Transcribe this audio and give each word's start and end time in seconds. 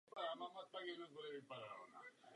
Kandidoval 0.13 0.65
také 0.73 0.93
do 0.97 1.05
Zastupitelstva 1.05 1.55
Zlínského 1.55 1.85
kraje. 1.91 2.11